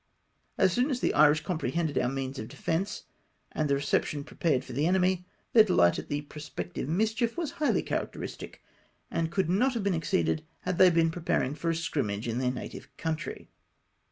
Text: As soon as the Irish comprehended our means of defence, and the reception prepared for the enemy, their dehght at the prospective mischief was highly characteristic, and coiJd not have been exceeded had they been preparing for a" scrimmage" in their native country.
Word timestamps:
As 0.57 0.73
soon 0.73 0.89
as 0.89 0.99
the 0.99 1.13
Irish 1.13 1.43
comprehended 1.43 1.95
our 1.99 2.09
means 2.09 2.39
of 2.39 2.47
defence, 2.47 3.03
and 3.51 3.69
the 3.69 3.75
reception 3.75 4.23
prepared 4.23 4.65
for 4.65 4.73
the 4.73 4.87
enemy, 4.87 5.27
their 5.53 5.63
dehght 5.63 5.99
at 5.99 6.07
the 6.09 6.21
prospective 6.21 6.89
mischief 6.89 7.37
was 7.37 7.51
highly 7.51 7.83
characteristic, 7.83 8.63
and 9.11 9.31
coiJd 9.31 9.49
not 9.49 9.75
have 9.75 9.83
been 9.83 9.93
exceeded 9.93 10.43
had 10.61 10.79
they 10.79 10.89
been 10.89 11.11
preparing 11.11 11.53
for 11.53 11.69
a" 11.69 11.75
scrimmage" 11.85 12.27
in 12.27 12.39
their 12.39 12.49
native 12.49 12.89
country. 12.97 13.47